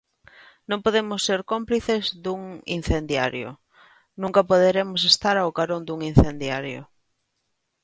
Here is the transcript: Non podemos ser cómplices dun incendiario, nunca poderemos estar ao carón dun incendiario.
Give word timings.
Non 0.69 0.83
podemos 0.85 1.19
ser 1.27 1.39
cómplices 1.51 2.03
dun 2.23 2.41
incendiario, 2.77 3.49
nunca 4.21 4.47
poderemos 4.51 5.01
estar 5.11 5.35
ao 5.39 5.55
carón 5.57 5.81
dun 5.85 5.99
incendiario. 6.11 6.81